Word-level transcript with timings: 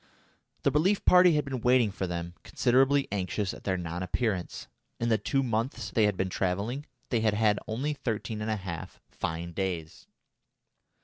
The 0.63 0.71
relief 0.71 1.05
party 1.05 1.33
had 1.35 1.45
been 1.45 1.61
waiting 1.61 1.91
for 1.91 2.07
them, 2.07 2.33
considerably 2.41 3.07
anxious 3.11 3.53
at 3.53 3.65
their 3.65 3.77
non 3.77 4.01
appearance. 4.01 4.67
In 4.99 5.09
the 5.09 5.19
two 5.19 5.43
months 5.43 5.91
they 5.91 6.05
had 6.05 6.17
been 6.17 6.27
travelling, 6.27 6.87
they 7.09 7.19
had 7.19 7.35
had 7.35 7.59
only 7.67 7.93
thirteen 7.93 8.41
and 8.41 8.49
a 8.49 8.55
half 8.55 8.99
fine 9.11 9.51
days. 9.51 10.07